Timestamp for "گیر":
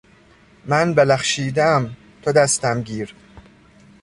2.81-3.15